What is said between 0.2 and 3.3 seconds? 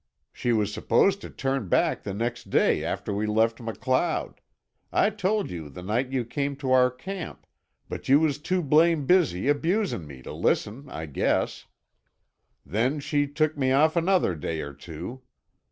She was supposed to turn back the next day after we